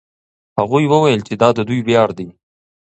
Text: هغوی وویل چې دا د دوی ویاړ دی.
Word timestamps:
هغوی 0.59 0.85
وویل 0.89 1.21
چې 1.27 1.33
دا 1.41 1.49
د 1.57 1.59
دوی 1.67 1.79
ویاړ 1.87 2.09
دی. 2.17 2.27